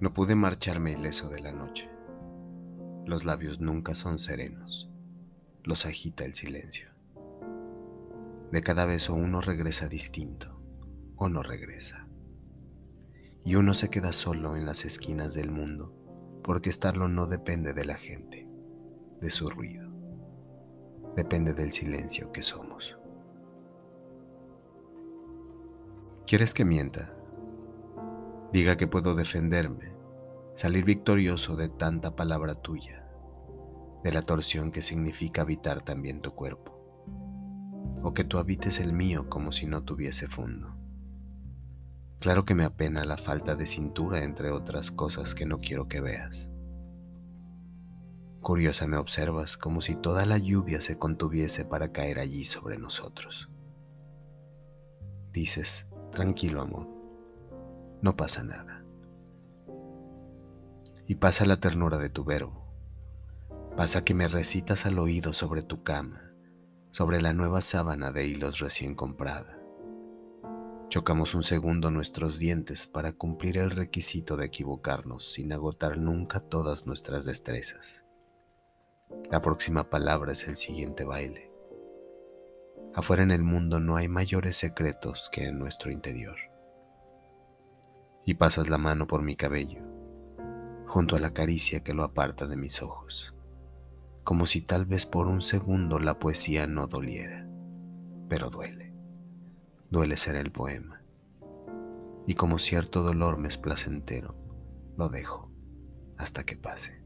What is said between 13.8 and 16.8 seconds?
queda solo en las esquinas del mundo porque